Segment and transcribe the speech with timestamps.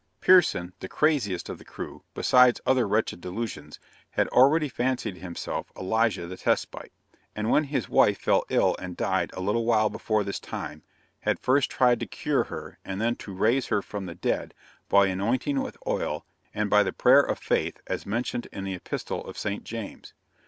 [0.19, 6.25] Pierson, the craziest of the crew, besides other wretched delusions, had already fancied himself Elijah
[6.25, 6.91] the Tishbite;
[7.35, 10.81] and when his wife fell ill and died a little while before this time,
[11.19, 14.55] had first tried to cure her, and then to raise her from the dead,
[14.89, 19.23] by anointing with oil and by the prayer of faith, as mentioned in the Epistle
[19.27, 20.15] of Saint James.